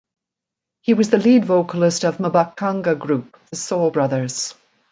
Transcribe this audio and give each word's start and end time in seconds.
He 0.81 0.95
was 0.95 1.11
the 1.11 1.19
lead 1.19 1.45
vocalist 1.45 2.03
of 2.05 2.17
Mbaqanga 2.17 2.97
group 2.97 3.37
The 3.51 3.55
Soul 3.55 3.91
Brothers. 3.91 4.55